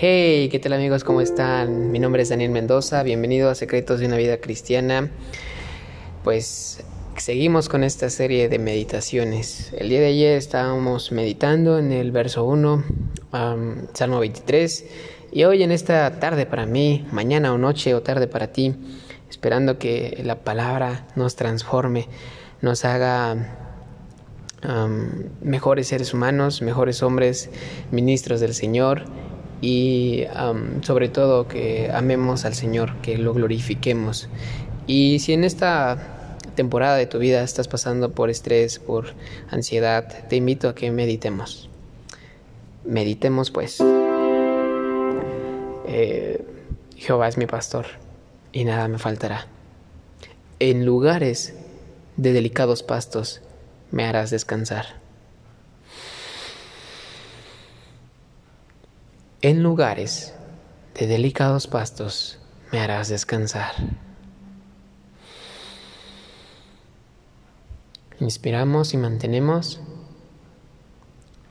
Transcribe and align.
Hey, 0.00 0.48
¿qué 0.48 0.60
tal 0.60 0.74
amigos? 0.74 1.02
¿Cómo 1.02 1.20
están? 1.20 1.90
Mi 1.90 1.98
nombre 1.98 2.22
es 2.22 2.28
Daniel 2.28 2.52
Mendoza, 2.52 3.02
bienvenido 3.02 3.50
a 3.50 3.56
Secretos 3.56 3.98
de 3.98 4.06
una 4.06 4.16
Vida 4.16 4.40
Cristiana. 4.40 5.10
Pues 6.22 6.84
seguimos 7.16 7.68
con 7.68 7.82
esta 7.82 8.08
serie 8.08 8.48
de 8.48 8.60
meditaciones. 8.60 9.72
El 9.76 9.88
día 9.88 9.98
de 9.98 10.06
ayer 10.06 10.38
estábamos 10.38 11.10
meditando 11.10 11.80
en 11.80 11.90
el 11.90 12.12
verso 12.12 12.44
1, 12.44 12.84
Salmo 13.92 14.20
23, 14.20 14.86
y 15.32 15.42
hoy 15.42 15.64
en 15.64 15.72
esta 15.72 16.20
tarde 16.20 16.46
para 16.46 16.64
mí, 16.64 17.04
mañana 17.10 17.52
o 17.52 17.58
noche 17.58 17.92
o 17.96 18.00
tarde 18.00 18.28
para 18.28 18.52
ti, 18.52 18.76
esperando 19.28 19.80
que 19.80 20.22
la 20.24 20.44
palabra 20.44 21.08
nos 21.16 21.34
transforme, 21.34 22.06
nos 22.62 22.84
haga 22.84 23.56
mejores 25.42 25.88
seres 25.88 26.14
humanos, 26.14 26.62
mejores 26.62 27.02
hombres, 27.02 27.50
ministros 27.90 28.38
del 28.38 28.54
Señor 28.54 29.02
y 29.60 30.24
sobre 30.82 31.08
todo 31.08 31.48
que 31.48 31.90
amemos 31.92 32.44
al 32.44 32.54
Señor, 32.54 32.96
que 33.02 33.18
lo 33.18 33.34
glorifiquemos. 33.34 34.28
Y 34.86 35.18
si 35.18 35.32
en 35.32 35.44
esta 35.44 36.36
temporada 36.54 36.96
de 36.96 37.06
tu 37.06 37.18
vida 37.18 37.42
estás 37.42 37.68
pasando 37.68 38.12
por 38.12 38.30
estrés, 38.30 38.78
por 38.78 39.14
ansiedad, 39.50 40.26
te 40.28 40.36
invito 40.36 40.68
a 40.68 40.74
que 40.74 40.90
meditemos. 40.90 41.68
Meditemos 42.84 43.50
pues. 43.50 43.78
Eh, 45.86 46.44
Jehová 46.96 47.28
es 47.28 47.38
mi 47.38 47.46
pastor 47.46 47.86
y 48.52 48.64
nada 48.64 48.88
me 48.88 48.98
faltará. 48.98 49.46
En 50.58 50.84
lugares 50.84 51.54
de 52.16 52.32
delicados 52.32 52.82
pastos 52.82 53.40
me 53.92 54.04
harás 54.04 54.30
descansar. 54.30 54.86
En 59.40 59.62
lugares 59.62 60.34
de 60.98 61.06
delicados 61.06 61.68
pastos 61.68 62.40
me 62.72 62.80
harás 62.80 63.08
descansar. 63.08 63.72
Inspiramos 68.18 68.94
y 68.94 68.96
mantenemos 68.96 69.80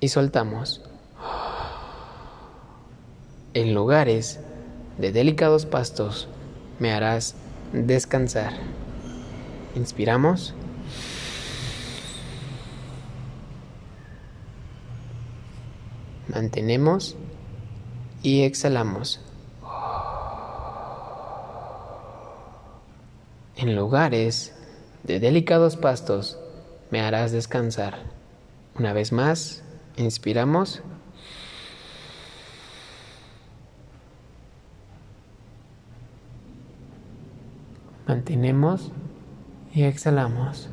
y 0.00 0.08
soltamos. 0.08 0.80
En 3.52 3.74
lugares 3.74 4.40
de 4.96 5.12
delicados 5.12 5.66
pastos 5.66 6.26
me 6.78 6.90
harás 6.90 7.34
descansar. 7.74 8.54
Inspiramos. 9.74 10.54
Mantenemos 16.28 17.18
y 18.24 18.42
exhalamos. 18.42 19.20
En 23.54 23.76
lugares 23.76 24.52
de 25.04 25.20
delicados 25.20 25.76
pastos 25.76 26.38
me 26.90 27.02
harás 27.02 27.32
descansar. 27.32 27.98
Una 28.76 28.94
vez 28.94 29.12
más, 29.12 29.62
inspiramos. 29.96 30.82
Mantenemos 38.08 38.90
y 39.74 39.82
exhalamos. 39.82 40.70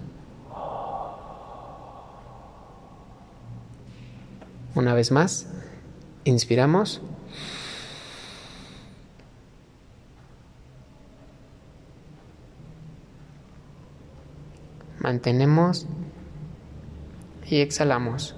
Una 4.73 4.93
vez 4.93 5.11
más, 5.11 5.47
inspiramos. 6.23 7.01
Mantenemos 15.01 15.87
y 17.47 17.61
exhalamos. 17.61 18.35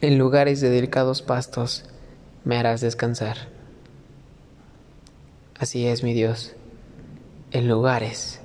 En 0.00 0.18
lugares 0.18 0.60
de 0.60 0.68
delicados 0.68 1.22
pastos 1.22 1.84
me 2.44 2.58
harás 2.58 2.80
descansar. 2.80 3.36
Así 5.60 5.86
es, 5.86 6.02
mi 6.02 6.12
Dios. 6.12 6.56
En 7.52 7.68
lugares, 7.68 8.40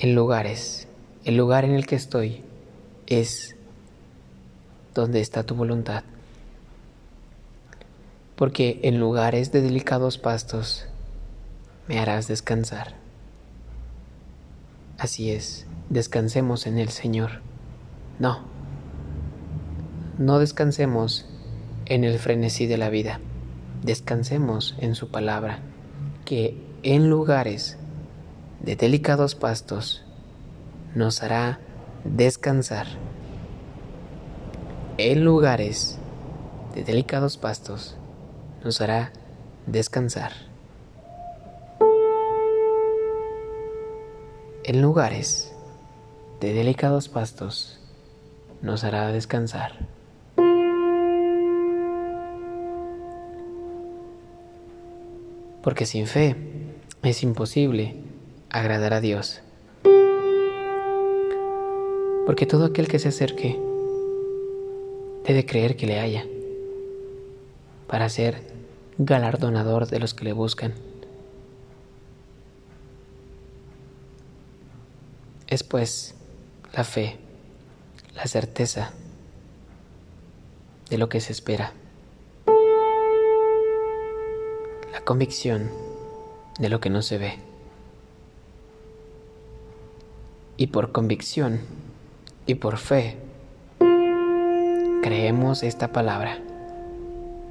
en 0.00 0.14
lugares, 0.14 0.86
el 1.24 1.38
lugar 1.38 1.64
en 1.64 1.72
el 1.72 1.86
que 1.86 1.96
estoy 1.96 2.44
es 3.06 3.56
donde 4.94 5.20
está 5.20 5.42
tu 5.44 5.54
voluntad 5.54 6.04
porque 8.42 8.80
en 8.82 8.98
lugares 8.98 9.52
de 9.52 9.62
delicados 9.62 10.18
pastos 10.18 10.86
me 11.86 12.00
harás 12.00 12.26
descansar. 12.26 12.96
Así 14.98 15.30
es, 15.30 15.64
descansemos 15.90 16.66
en 16.66 16.76
el 16.76 16.88
Señor. 16.88 17.40
No, 18.18 18.40
no 20.18 20.40
descansemos 20.40 21.24
en 21.86 22.02
el 22.02 22.18
frenesí 22.18 22.66
de 22.66 22.78
la 22.78 22.90
vida, 22.90 23.20
descansemos 23.84 24.74
en 24.80 24.96
su 24.96 25.08
palabra, 25.08 25.60
que 26.24 26.60
en 26.82 27.10
lugares 27.10 27.78
de 28.60 28.74
delicados 28.74 29.36
pastos 29.36 30.04
nos 30.96 31.22
hará 31.22 31.60
descansar. 32.04 32.86
En 34.98 35.24
lugares 35.24 35.98
de 36.74 36.84
delicados 36.84 37.36
pastos 37.36 37.96
nos 38.64 38.80
hará 38.80 39.12
descansar. 39.66 40.32
En 44.64 44.80
lugares 44.80 45.52
de 46.40 46.52
delicados 46.52 47.08
pastos 47.08 47.80
nos 48.60 48.84
hará 48.84 49.08
descansar. 49.08 49.72
Porque 55.62 55.86
sin 55.86 56.06
fe 56.06 56.36
es 57.02 57.22
imposible 57.22 57.96
agradar 58.50 58.94
a 58.94 59.00
Dios. 59.00 59.42
Porque 62.26 62.46
todo 62.46 62.66
aquel 62.66 62.86
que 62.86 62.98
se 62.98 63.08
acerque 63.08 63.58
debe 65.24 65.44
creer 65.44 65.76
que 65.76 65.86
le 65.86 65.98
haya 65.98 66.24
para 67.88 68.08
ser 68.08 68.40
galardonador 68.98 69.86
de 69.88 69.98
los 69.98 70.14
que 70.14 70.24
le 70.24 70.32
buscan. 70.32 70.72
Es 75.48 75.62
pues 75.64 76.14
la 76.72 76.84
fe, 76.84 77.18
la 78.14 78.26
certeza 78.26 78.92
de 80.88 80.98
lo 80.98 81.08
que 81.08 81.20
se 81.20 81.32
espera, 81.32 81.72
la 84.92 85.00
convicción 85.04 85.70
de 86.58 86.68
lo 86.68 86.80
que 86.80 86.88
no 86.88 87.02
se 87.02 87.18
ve. 87.18 87.38
Y 90.56 90.68
por 90.68 90.92
convicción 90.92 91.60
y 92.52 92.54
por 92.54 92.76
fe 92.76 93.16
creemos 95.02 95.62
esta 95.62 95.90
palabra 95.90 96.38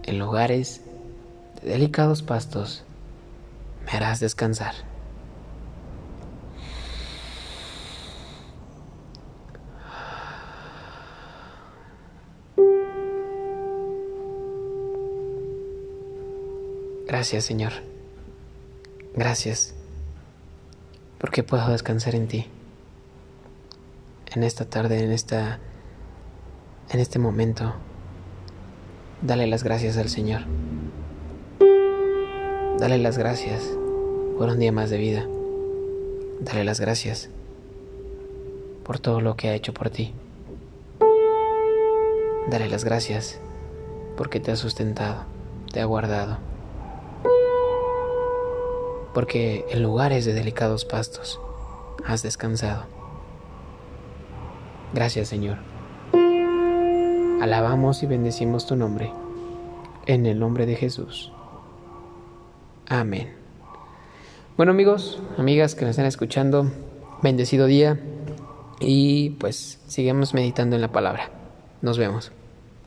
en 0.03 0.19
lugares 0.19 0.81
de 1.63 1.71
delicados 1.71 2.21
pastos 2.21 2.83
me 3.83 3.93
harás 3.93 4.19
descansar. 4.19 4.75
Gracias, 17.07 17.43
Señor. 17.43 17.73
Gracias. 19.15 19.73
Porque 21.17 21.41
puedo 21.41 21.67
descansar 21.69 22.13
en 22.13 22.27
ti. 22.27 22.47
En 24.33 24.43
esta 24.43 24.65
tarde, 24.65 25.03
en 25.03 25.11
esta 25.11 25.59
en 26.91 26.99
este 26.99 27.19
momento. 27.19 27.73
Dale 29.21 29.47
las 29.47 29.63
gracias 29.63 29.97
al 29.97 30.09
Señor. 30.09 30.41
Dale 32.79 32.97
las 32.97 33.17
gracias 33.17 33.63
por 34.37 34.49
un 34.49 34.59
día 34.59 34.71
más 34.71 34.89
de 34.89 34.97
vida. 34.97 35.27
Dale 36.41 36.63
las 36.63 36.79
gracias 36.79 37.29
por 38.83 38.99
todo 38.99 39.21
lo 39.21 39.35
que 39.35 39.49
ha 39.49 39.53
hecho 39.53 39.73
por 39.73 39.89
ti. 39.89 40.13
Dale 42.49 42.67
las 42.67 42.83
gracias 42.83 43.39
porque 44.17 44.39
te 44.39 44.51
ha 44.51 44.55
sustentado, 44.55 45.23
te 45.71 45.79
ha 45.79 45.85
guardado. 45.85 46.39
Porque 49.13 49.65
en 49.69 49.83
lugares 49.83 50.25
de 50.25 50.33
delicados 50.33 50.83
pastos 50.83 51.39
has 52.05 52.23
descansado. 52.23 53.00
Gracias 54.93 55.29
Señor. 55.29 55.57
Alabamos 57.41 58.03
y 58.03 58.07
bendecimos 58.07 58.67
tu 58.67 58.75
nombre. 58.75 59.11
En 60.05 60.25
el 60.25 60.39
nombre 60.39 60.65
de 60.65 60.75
Jesús. 60.75 61.31
Amén. 62.87 63.33
Bueno 64.57 64.73
amigos, 64.73 65.21
amigas 65.37 65.75
que 65.75 65.81
nos 65.81 65.91
están 65.91 66.05
escuchando, 66.05 66.71
bendecido 67.21 67.65
día 67.65 67.99
y 68.79 69.31
pues 69.31 69.79
sigamos 69.87 70.33
meditando 70.33 70.75
en 70.75 70.81
la 70.81 70.91
palabra. 70.91 71.29
Nos 71.81 71.97
vemos. 71.97 72.31